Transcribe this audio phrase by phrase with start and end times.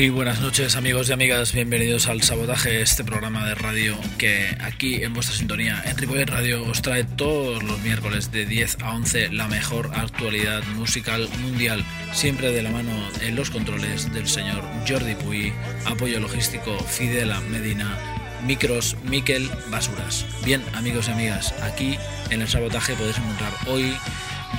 [0.00, 5.02] Muy buenas noches amigos y amigas, bienvenidos al Sabotaje, este programa de radio que aquí
[5.02, 9.28] en vuestra sintonía en Ripollet Radio os trae todos los miércoles de 10 a 11
[9.28, 11.84] la mejor actualidad musical mundial,
[12.14, 15.52] siempre de la mano en los controles del señor Jordi Puy,
[15.84, 17.98] apoyo logístico Fidela Medina,
[18.46, 20.24] micros Miquel Basuras.
[20.46, 21.98] Bien amigos y amigas, aquí
[22.30, 23.94] en el Sabotaje podéis encontrar hoy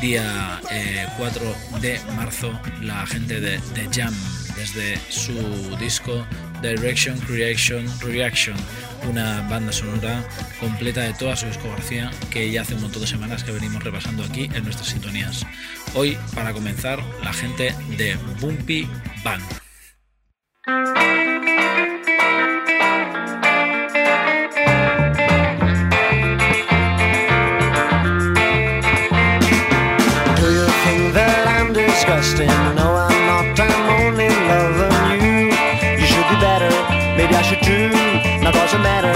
[0.02, 4.14] día eh, 4 de marzo la gente de The Jam
[4.62, 6.24] desde su disco
[6.62, 8.56] Direction Creation Reaction,
[9.10, 10.24] una banda sonora
[10.60, 14.24] completa de toda su discografía que ya hace un montón de semanas que venimos repasando
[14.24, 15.48] aquí en nuestras sintonías.
[15.96, 18.88] Hoy, para comenzar, la gente de Bumpy
[19.24, 19.44] Band.
[31.74, 32.91] Disgusting?
[38.72, 39.12] Doesn't matter.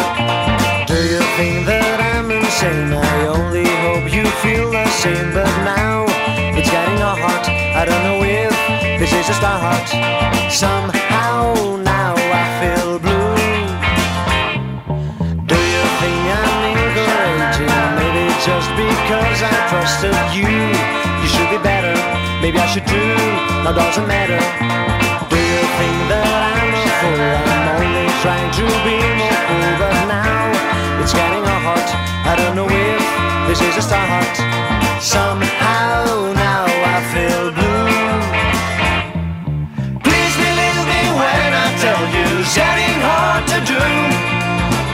[0.84, 2.92] Do you think that I'm insane?
[2.92, 5.32] I only hope you feel the same.
[5.32, 6.04] But now
[6.60, 7.48] it's getting a heart.
[7.48, 8.52] I don't know if
[9.00, 9.88] this is a start.
[10.52, 11.56] Somehow
[11.88, 13.40] now I feel blue.
[15.48, 17.72] Do you think I'm encouraging?
[17.96, 20.52] Maybe just because I trusted you.
[20.52, 21.96] You should be better.
[22.44, 23.04] Maybe I should do.
[23.64, 24.36] Now doesn't matter.
[25.32, 27.24] Do you think that I'm a fool?
[27.24, 29.05] I'm only trying to be
[32.36, 33.00] I don't know if
[33.48, 34.36] this is a start.
[35.00, 36.04] Somehow
[36.36, 37.88] now I feel blue.
[40.04, 43.80] Please believe me when I tell you it's getting hard to do.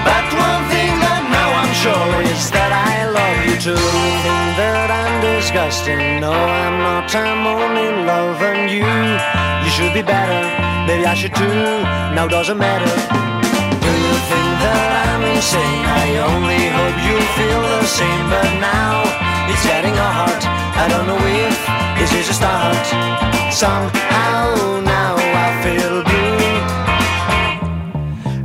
[0.05, 3.89] But one thing that now I'm sure is that I love you too.
[4.21, 6.21] Think that I'm disgusting.
[6.21, 7.09] No, I'm not.
[7.09, 8.85] I'm only loving you.
[9.65, 10.45] You should be better.
[10.85, 11.57] Maybe I should too.
[12.13, 12.85] Now doesn't matter.
[13.81, 15.85] Do you think that I'm insane?
[15.89, 17.20] I only hope you
[17.51, 18.25] feel the same.
[18.29, 19.03] But now
[19.51, 20.43] it's getting a heart.
[20.83, 21.57] I don't know if
[21.99, 22.85] this is a start.
[23.51, 24.55] Somehow
[24.95, 25.13] now
[25.45, 26.49] I feel blue.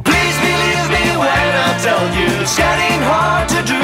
[0.08, 3.82] Please believe me when I tell you it's getting hard to do.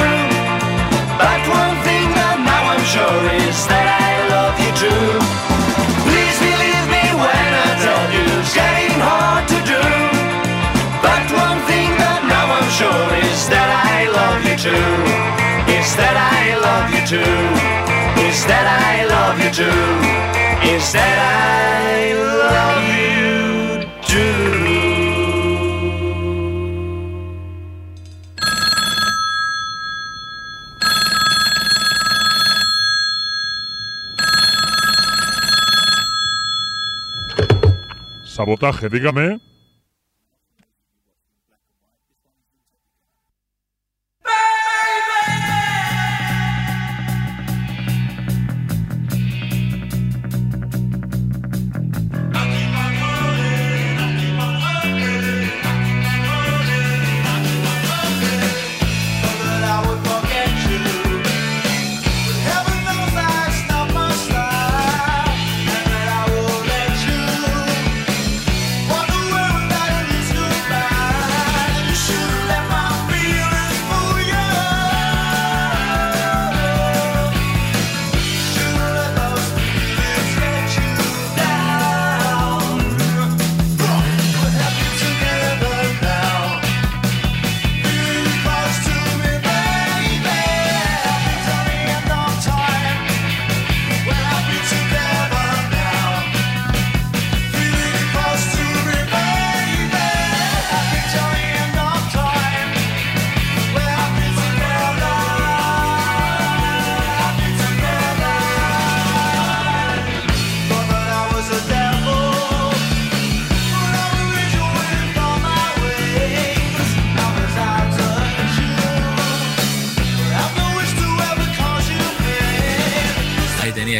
[1.21, 5.07] But one thing that now I'm sure is that I love you too.
[6.07, 9.81] Please believe me when I tell you it's getting hard to do.
[11.05, 13.62] But one thing that now I'm sure is that
[14.63, 14.69] too.
[15.75, 17.35] Is that I love you too.
[18.23, 19.83] Is that I love you too.
[20.71, 22.15] Is that I
[22.47, 24.63] love you too.
[38.23, 39.52] Sabotaje, dígame.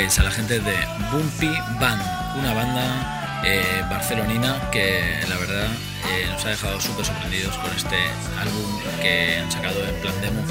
[0.10, 0.76] Procedente de
[1.12, 2.02] Bumpy Band,
[2.38, 5.68] una banda eh, barcelonina que la verdad
[6.10, 7.96] eh, nos ha dejado súper sorprendidos con este
[8.38, 10.44] álbum que han sacado en plan demo.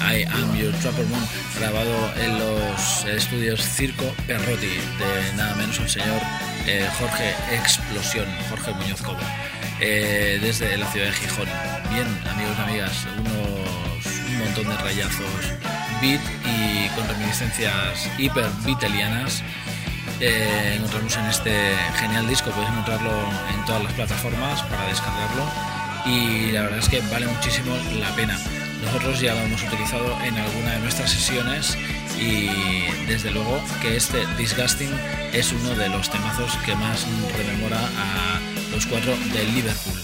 [0.00, 1.26] I Am Your Trapper Moon,
[1.58, 6.20] grabado en los estudios Circo Perrotti de nada menos el señor
[6.66, 9.18] eh, Jorge Explosión, Jorge Muñoz Cobo,
[9.80, 11.48] desde la ciudad de Gijón.
[11.90, 15.67] Bien, amigos y amigas, unos, un montón de rayazos
[16.00, 19.42] beat y con reminiscencias hiper beatelianas.
[20.20, 21.52] Eh, encontramos en este
[21.98, 23.12] genial disco, podéis encontrarlo
[23.54, 25.44] en todas las plataformas para descargarlo
[26.06, 28.38] y la verdad es que vale muchísimo la pena.
[28.82, 31.76] Nosotros ya lo hemos utilizado en alguna de nuestras sesiones
[32.18, 32.48] y
[33.06, 34.90] desde luego que este Disgusting
[35.32, 37.06] es uno de los temazos que más
[37.36, 38.40] rememora a
[38.72, 39.98] los cuatro de Liverpool.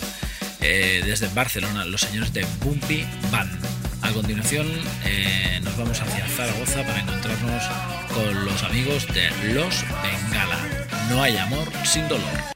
[0.60, 3.73] Eh, desde Barcelona, los señores de Bumpy Band.
[4.04, 4.66] A continuación
[5.06, 7.64] eh, nos vamos hacia Zaragoza para encontrarnos
[8.12, 10.58] con los amigos de Los Bengala.
[11.08, 12.53] No hay amor sin dolor.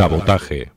[0.00, 0.72] Sabotaje.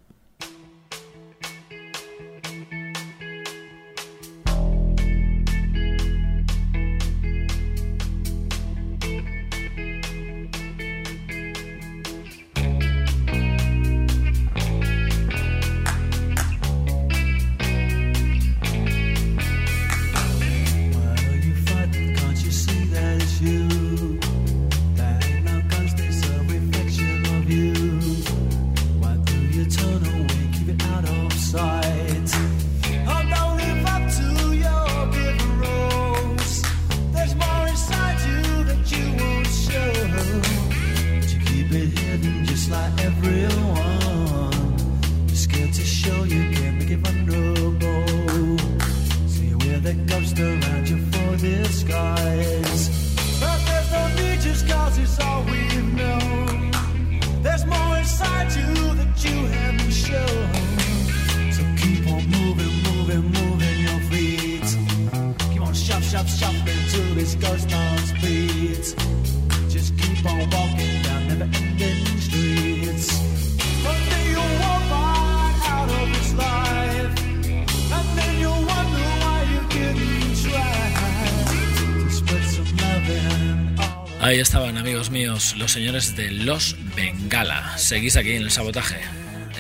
[84.34, 87.78] Ahí estaban, amigos míos, los señores de Los Bengala.
[87.78, 88.96] Seguís aquí en el sabotaje.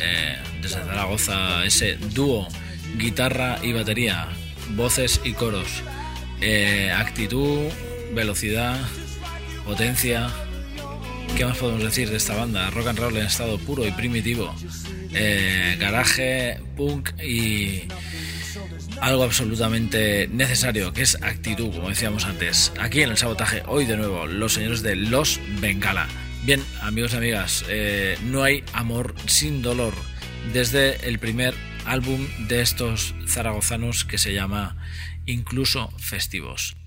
[0.01, 2.48] Eh, desde Zaragoza, ese dúo,
[2.98, 4.30] guitarra y batería,
[4.70, 5.68] voces y coros,
[6.42, 7.68] eh, actitud,
[8.15, 8.80] velocidad,
[9.63, 10.32] potencia.
[11.38, 12.72] ¿Qué más podemos decir de esta banda?
[12.72, 14.56] Rock and roll en estado puro y primitivo.
[15.13, 17.84] Eh, garaje, punk y
[19.03, 22.72] algo absolutamente necesario, que es actitud, como decíamos antes.
[22.79, 26.07] Aquí en el sabotaje, hoy de nuevo, los señores de Los Bengala.
[26.45, 29.93] Bien, amigos y amigas, eh, no hay amor sin dolor.
[30.53, 31.53] Desde el primer
[31.86, 34.77] álbum de estos zaragozanos que se llama
[35.25, 36.77] Incluso Festivos.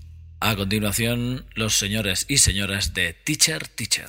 [0.41, 4.09] A continuación, los señores y señoras de Teacher Teacher.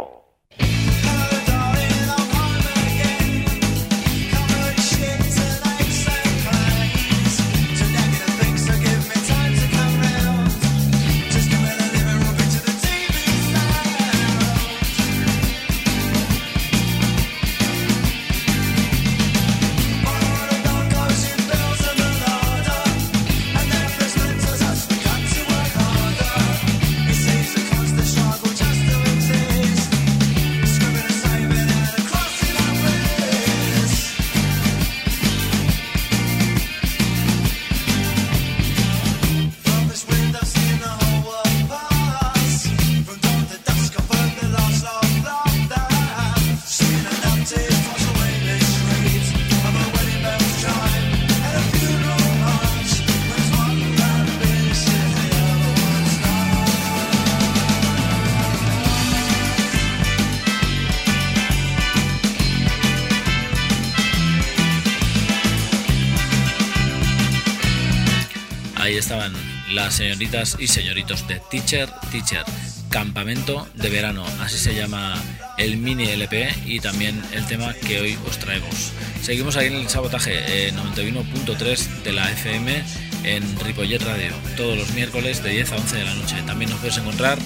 [69.91, 72.43] Señoritas y señoritos de Teacher Teacher,
[72.89, 75.15] Campamento de Verano, así se llama
[75.57, 78.91] el mini LP y también el tema que hoy os traemos.
[79.21, 82.83] Seguimos ahí en el sabotaje 91.3 eh, de la FM
[83.23, 86.35] en Ripollet Radio, todos los miércoles de 10 a 11 de la noche.
[86.45, 87.37] También nos puedes encontrar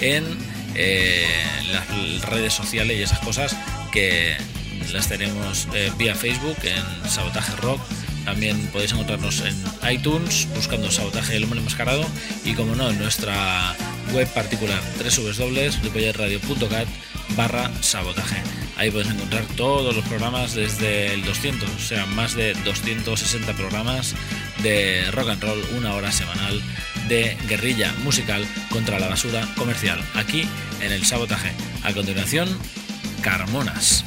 [0.00, 0.24] en
[0.74, 1.26] eh,
[1.72, 3.56] las redes sociales y esas cosas
[3.92, 4.36] que
[4.92, 7.80] las tenemos eh, vía Facebook en Sabotaje Rock
[8.24, 9.54] también podéis encontrarnos en
[9.90, 12.04] iTunes buscando Sabotaje del Hombre Enmascarado
[12.44, 13.74] y como no en nuestra
[14.12, 16.88] web particular www.radio.cat
[17.36, 18.36] barra sabotaje.
[18.76, 24.14] Ahí podéis encontrar todos los programas desde el 200, o sea, más de 260 programas
[24.62, 26.60] de rock and roll, una hora semanal
[27.08, 30.48] de guerrilla musical contra la basura comercial, aquí
[30.80, 31.52] en el sabotaje.
[31.84, 32.48] A continuación,
[33.22, 34.04] Carmonas.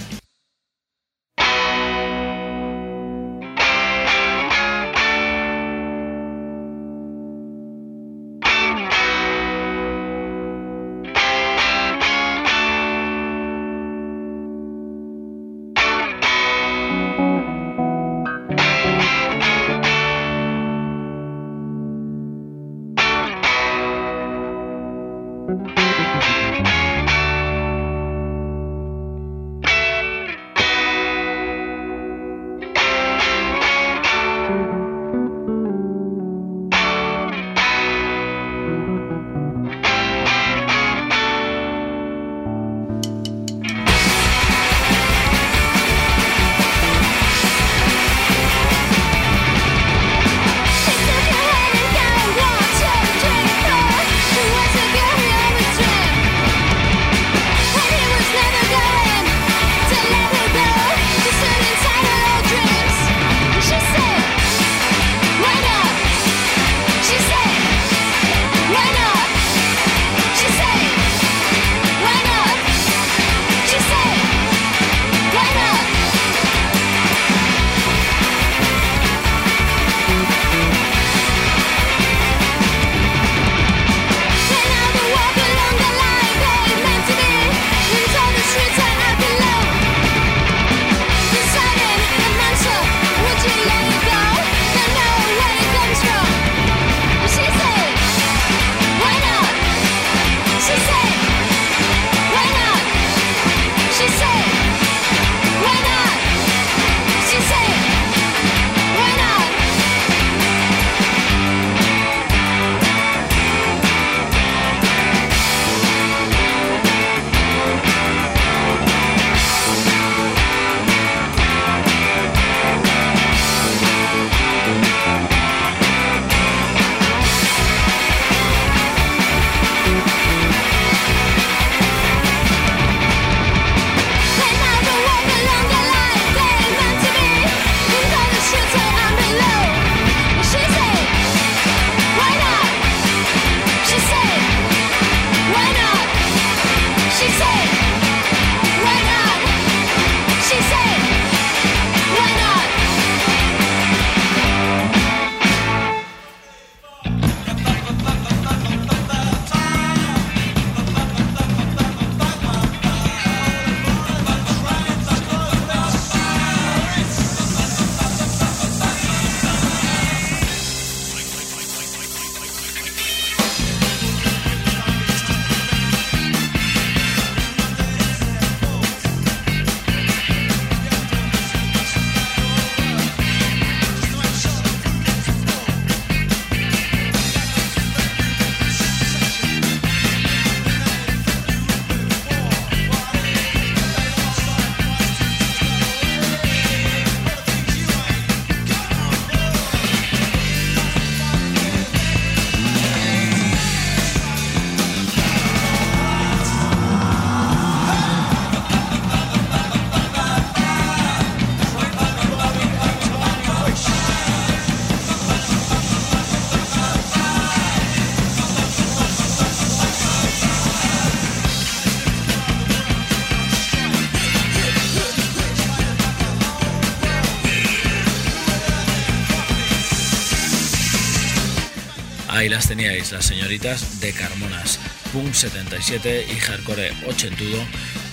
[232.47, 234.79] Ahí las teníais, las señoritas de Carmonas.
[235.11, 237.43] Punk 77 y Hardcore 80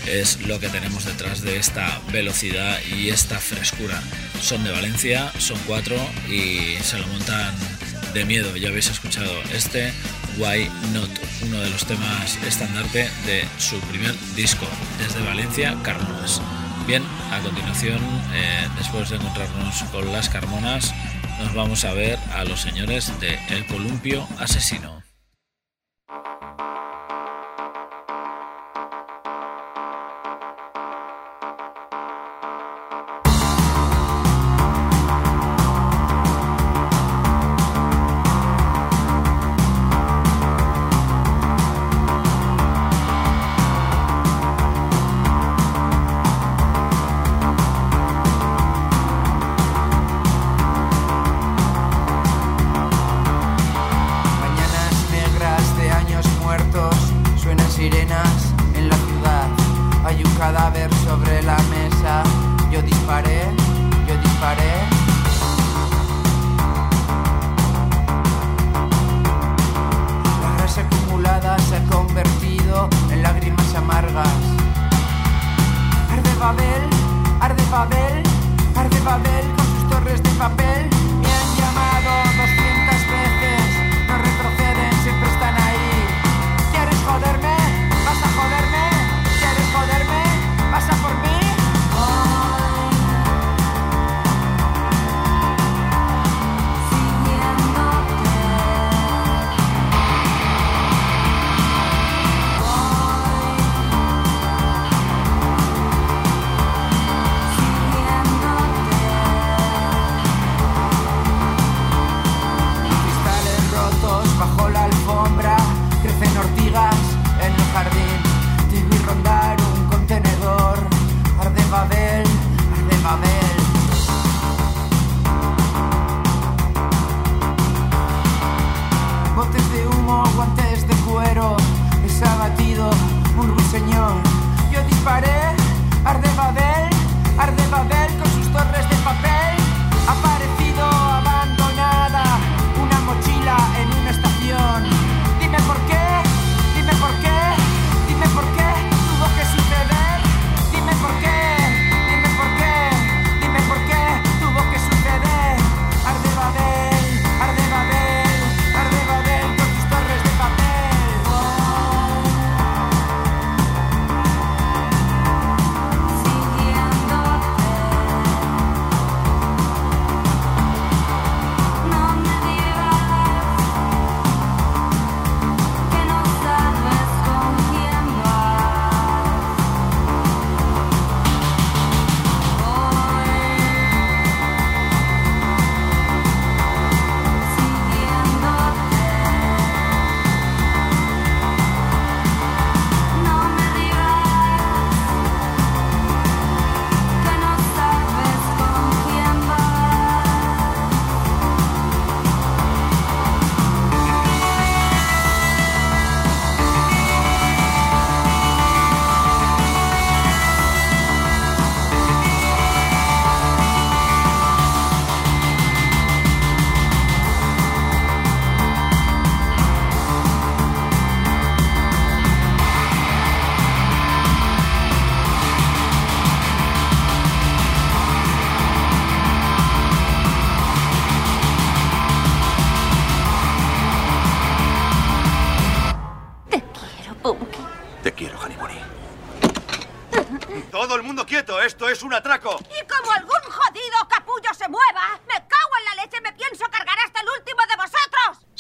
[0.08, 4.02] es lo que tenemos detrás de esta velocidad y esta frescura.
[4.42, 5.94] Son de Valencia, son cuatro
[6.28, 7.54] y se lo montan
[8.12, 8.56] de miedo.
[8.56, 9.92] Ya habéis escuchado este
[10.38, 11.10] Why Not,
[11.42, 14.66] uno de los temas estandarte de su primer disco,
[14.98, 16.42] desde Valencia, Carmonas.
[16.88, 18.00] Bien, a continuación,
[18.34, 20.92] eh, después de encontrarnos con las Carmonas,
[21.44, 24.93] nos vamos a ver a los señores de El Columpio Asesino.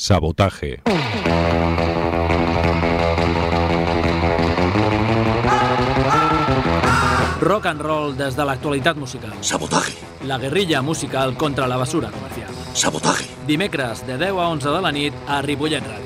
[0.04, 0.82] Sabotaje.
[7.40, 9.32] Rock and roll des de l'actualitat musical.
[9.40, 9.96] Sabotaje.
[10.28, 12.52] La guerrilla musical contra la basura comercial.
[12.74, 13.30] Sabotaje.
[13.46, 16.03] Dimecres de 10 a 11 de la nit a Ripollet Ràdio.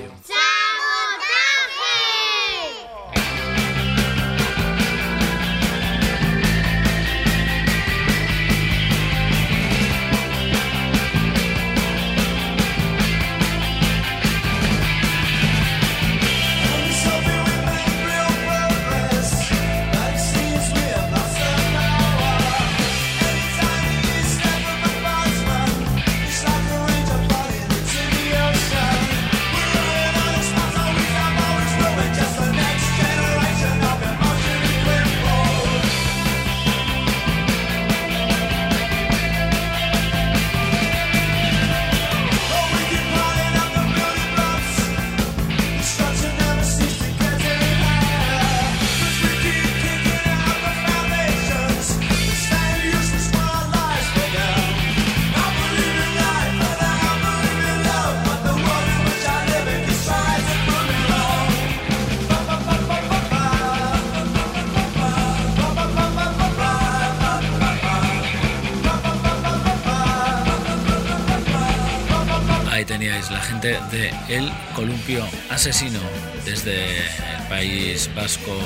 [73.68, 76.00] De El Columpio Asesino,
[76.46, 78.56] desde el país vasco,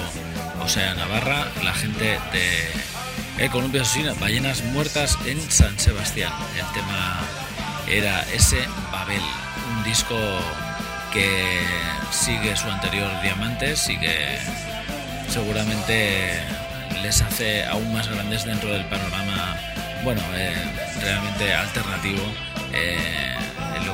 [0.62, 6.32] o sea, Navarra, la gente de El Columpio Asesino, Ballenas Muertas en San Sebastián.
[6.56, 7.20] El tema
[7.88, 8.58] era ese
[8.92, 9.22] Babel,
[9.76, 10.16] un disco
[11.12, 11.60] que
[12.12, 14.38] sigue su anterior Diamantes y que
[15.28, 16.40] seguramente
[17.02, 19.56] les hace aún más grandes dentro del panorama,
[20.04, 20.54] bueno, eh,
[21.00, 22.22] realmente alternativo
[22.72, 23.31] eh,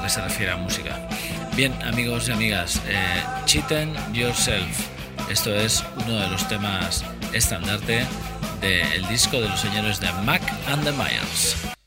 [0.09, 1.07] que se refiere a música.
[1.55, 4.89] Bien, amigos y amigas, eh, Cheaten Yourself.
[5.29, 8.07] Esto es uno de los temas estandarte
[8.63, 11.78] del disco de los señores de Mac and the Myers.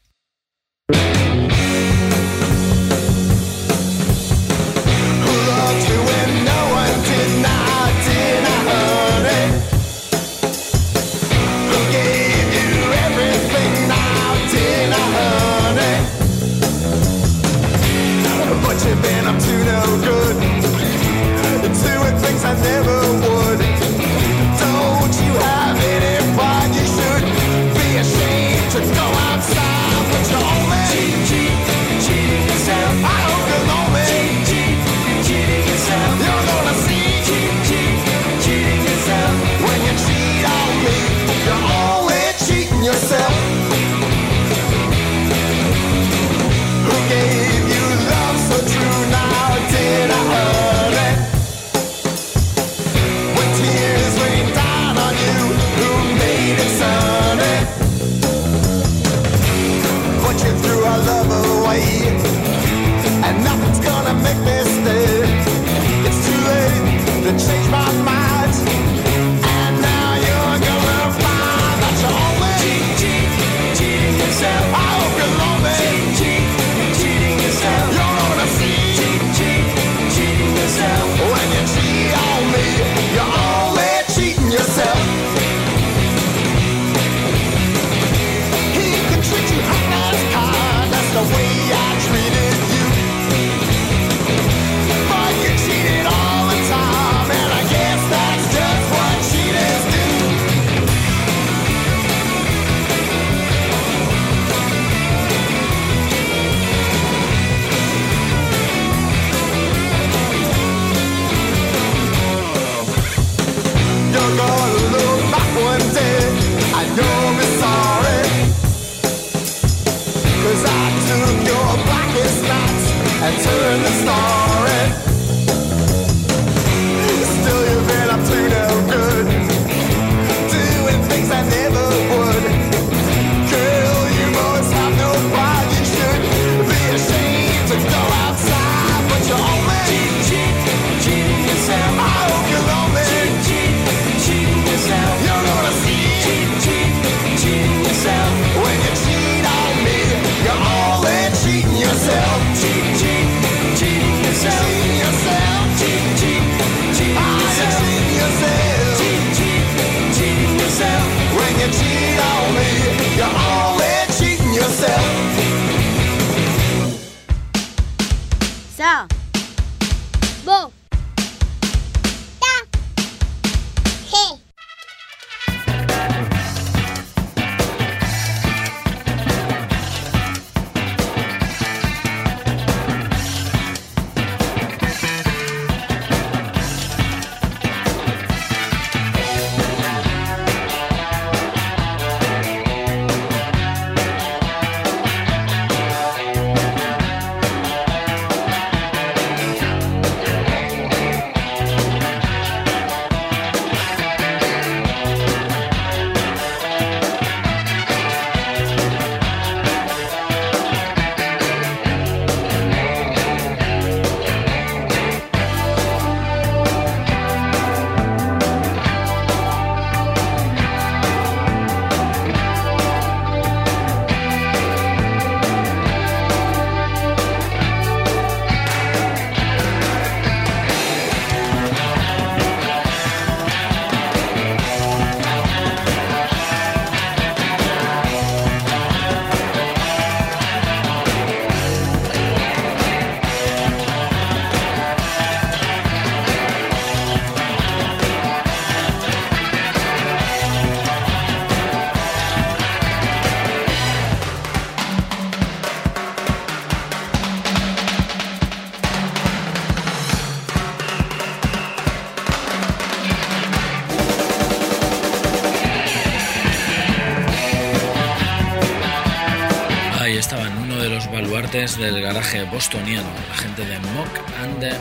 [271.81, 274.07] Del garaje bostoniano, la gente de Mock
[274.39, 274.71] and the.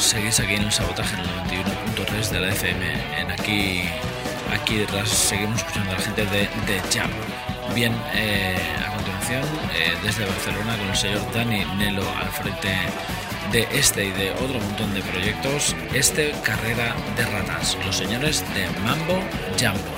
[0.00, 3.20] Seguís aquí en el sabotaje en el 91.3 de la FM.
[3.20, 3.82] En aquí,
[4.52, 7.10] aquí detrás seguimos escuchando a la gente de The Jam.
[7.72, 9.44] Bien, eh, a continuación,
[9.76, 12.68] eh, desde Barcelona con el señor Dani Nelo al frente
[13.52, 18.66] de este y de otro montón de proyectos, este Carrera de Ratas, los señores de
[18.80, 19.20] Mambo
[19.56, 19.97] Jambo.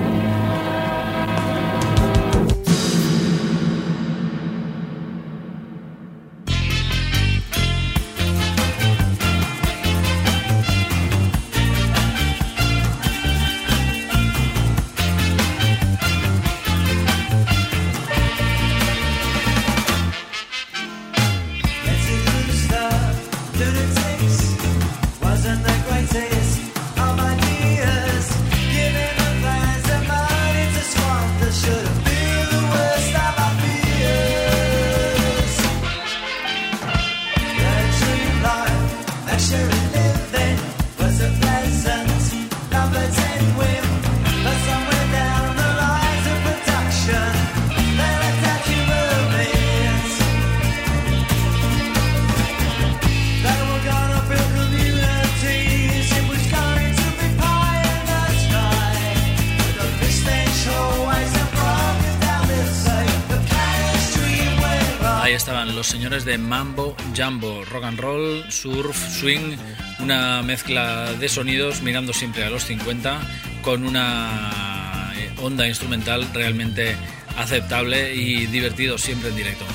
[68.61, 69.57] Surf, swing,
[69.99, 73.19] una mezcla de sonidos mirando siempre a los 50
[73.63, 76.95] con una eh, onda instrumental realmente
[77.37, 79.65] aceptable y divertido siempre en directo.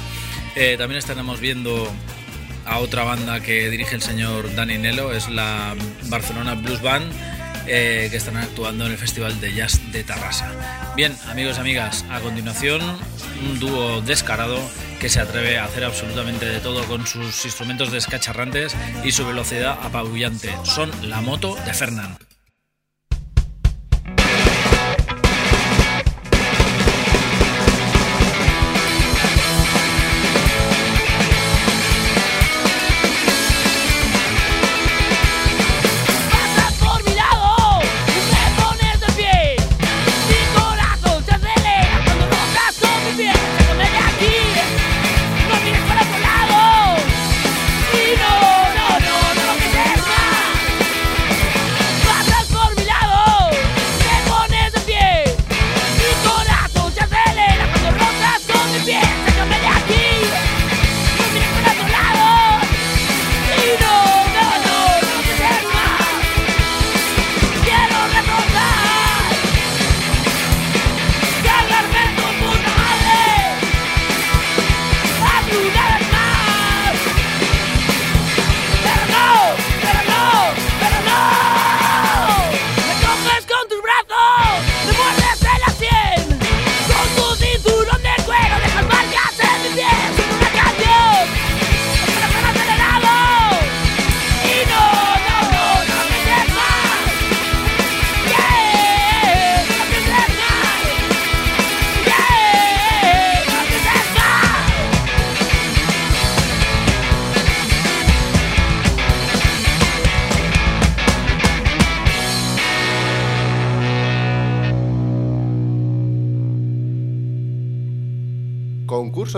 [0.55, 1.93] Eh, también estaremos viendo
[2.65, 5.75] a otra banda que dirige el señor Dani Nelo, es la
[6.05, 7.13] Barcelona Blues Band,
[7.67, 10.53] eh, que están actuando en el Festival de Jazz de Tarrasa.
[10.95, 12.81] Bien, amigos y amigas, a continuación
[13.49, 14.61] un dúo descarado
[15.07, 19.79] que se atreve a hacer absolutamente de todo con sus instrumentos descacharrantes y su velocidad
[19.81, 20.53] apabullante.
[20.65, 22.26] Son la moto de Fernand.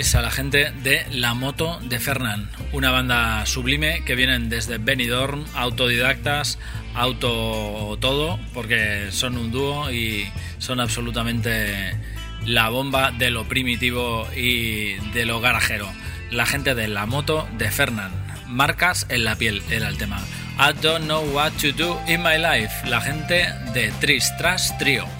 [0.00, 5.44] A la gente de La Moto de Fernán, una banda sublime que vienen desde Benidorm,
[5.54, 6.58] autodidactas,
[6.94, 10.26] auto todo, porque son un dúo y
[10.56, 11.94] son absolutamente
[12.46, 15.86] la bomba de lo primitivo y de lo garajero.
[16.30, 18.10] La gente de La Moto de Fernán,
[18.46, 20.18] marcas en la piel era el tema.
[20.58, 25.19] I don't know what to do in my life, la gente de Tris Tras Trio.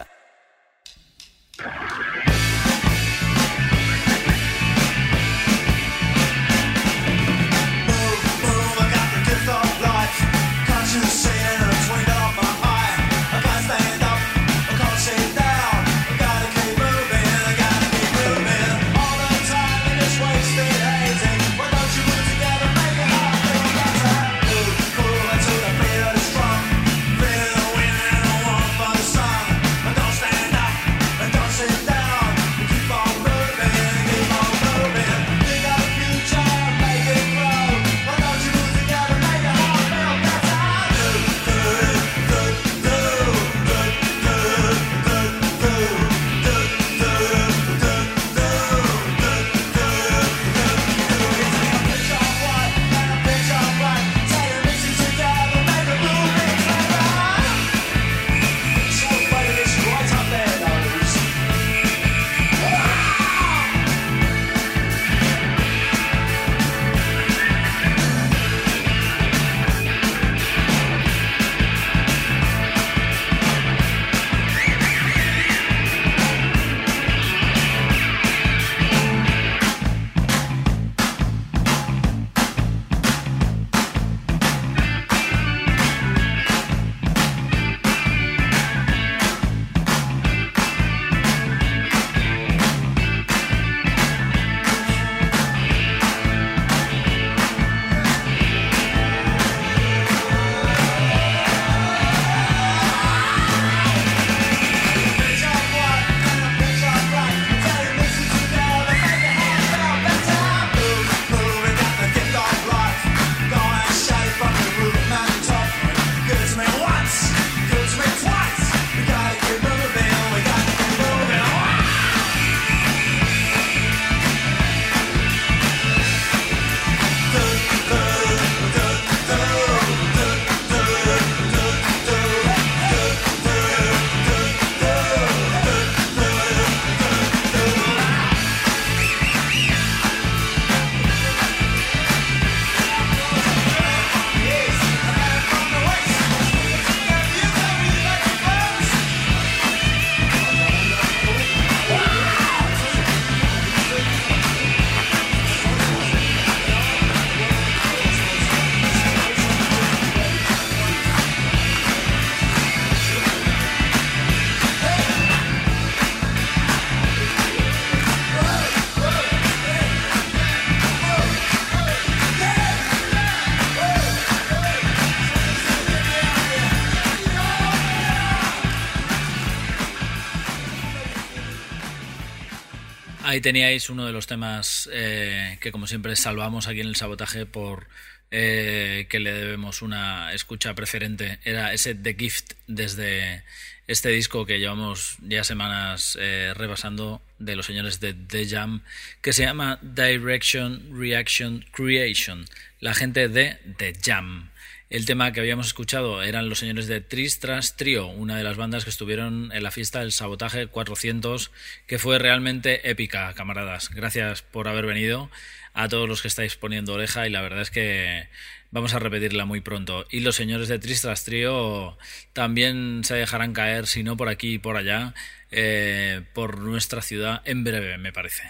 [183.31, 187.45] Ahí teníais uno de los temas eh, que como siempre salvamos aquí en el sabotaje
[187.45, 187.87] por
[188.29, 191.39] eh, que le debemos una escucha preferente.
[191.45, 193.45] Era ese The Gift desde
[193.87, 198.81] este disco que llevamos ya semanas eh, rebasando de los señores de The Jam,
[199.21, 202.43] que se llama Direction, Reaction, Creation,
[202.81, 204.50] la gente de The Jam.
[204.91, 208.83] El tema que habíamos escuchado eran los señores de Tristras Trio, una de las bandas
[208.83, 211.49] que estuvieron en la fiesta del Sabotaje 400,
[211.87, 213.89] que fue realmente épica, camaradas.
[213.91, 215.31] Gracias por haber venido
[215.73, 218.27] a todos los que estáis poniendo oreja y la verdad es que
[218.71, 220.05] vamos a repetirla muy pronto.
[220.11, 221.97] Y los señores de Tristras Trio
[222.33, 225.13] también se dejarán caer, si no por aquí y por allá,
[225.51, 228.43] eh, por nuestra ciudad en breve, me parece.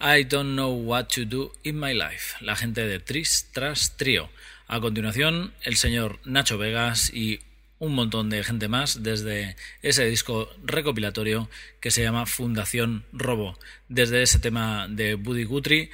[0.00, 4.30] I don't know what to do in my life, la gente de Tristras Trio.
[4.72, 7.40] A continuación, el señor Nacho Vegas y
[7.80, 11.50] un montón de gente más desde ese disco recopilatorio
[11.80, 13.58] que se llama Fundación Robo,
[13.88, 15.90] desde ese tema de Buddy Guthrie,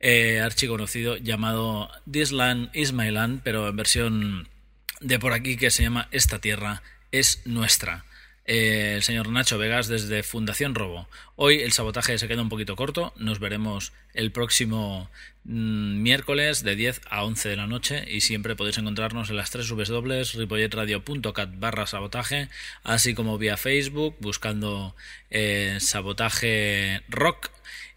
[0.00, 4.48] eh, archiconocido llamado This Land is My Land, pero en versión
[5.02, 8.06] de por aquí que se llama Esta Tierra es Nuestra.
[8.46, 11.08] Eh, el señor Nacho Vegas desde Fundación Robo.
[11.34, 15.10] Hoy el sabotaje se queda un poquito corto, nos veremos el próximo
[15.44, 19.50] mm, miércoles de 10 a 11 de la noche y siempre podéis encontrarnos en las
[19.50, 22.48] tres ripolletradio.cat barra sabotaje,
[22.84, 24.94] así como vía Facebook buscando
[25.30, 27.50] eh, sabotaje rock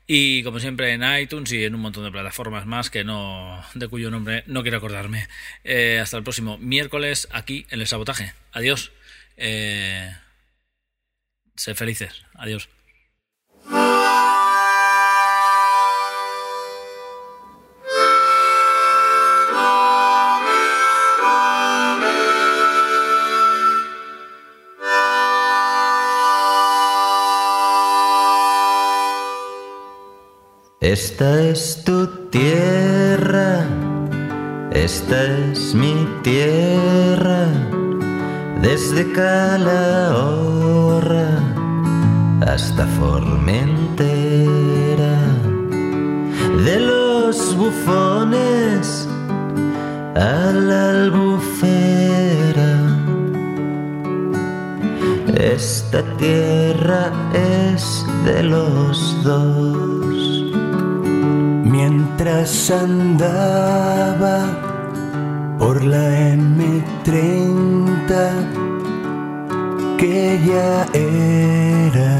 [0.08, 3.88] y como siempre en iTunes y en un montón de plataformas más que no de
[3.88, 5.28] cuyo nombre no quiero acordarme.
[5.64, 8.34] Eh, hasta el próximo miércoles aquí en el sabotaje.
[8.52, 8.92] Adiós.
[11.60, 12.14] Sé felices.
[12.36, 12.70] Adiós.
[30.80, 33.68] Esta es tu tierra,
[34.72, 37.48] esta es mi tierra,
[38.62, 40.50] desde Calahorra
[42.46, 44.16] hasta Formentera,
[46.66, 49.08] de los bufones
[50.16, 51.40] a la albufera.
[55.36, 60.52] Esta tierra es de los dos.
[61.64, 64.69] Mientras andaba
[65.60, 66.06] por la
[66.36, 68.12] M30,
[70.00, 72.16] que ya era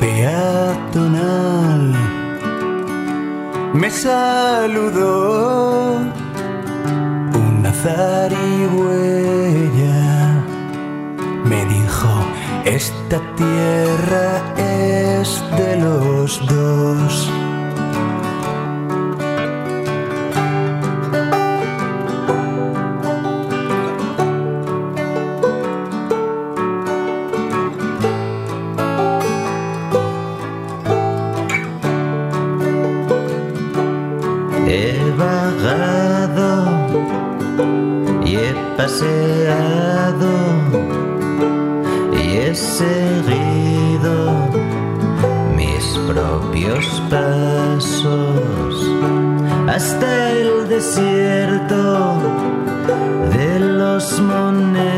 [0.00, 1.82] peatonal,
[3.74, 4.98] me saludó
[7.44, 8.40] una zarigüeya,
[11.44, 12.12] me dijo,
[12.64, 15.28] esta tierra es
[15.58, 17.09] de los dos.
[38.80, 40.32] Paseado
[42.14, 44.14] y he seguido
[45.54, 48.74] mis propios pasos
[49.68, 52.16] hasta el desierto
[53.36, 54.94] de los monegros.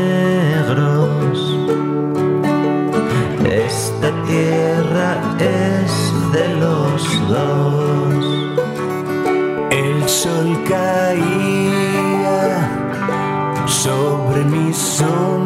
[3.43, 5.09] Esta tierra
[5.39, 5.91] es
[6.31, 7.82] de los dos.
[14.93, 15.42] so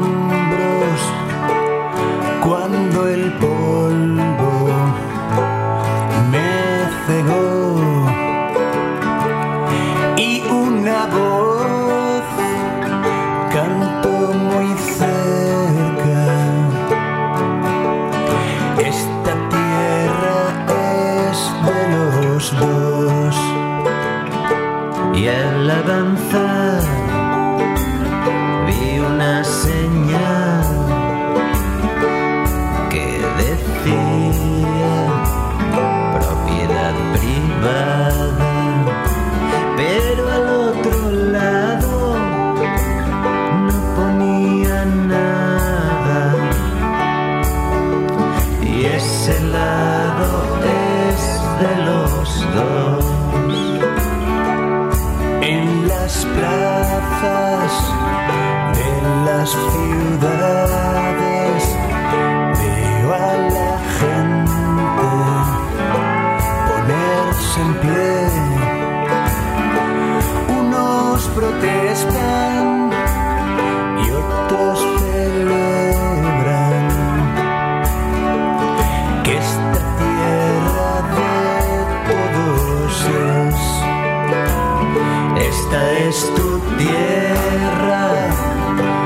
[85.99, 88.29] es tu tierra,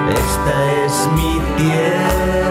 [0.10, 2.51] esta es mi tierra.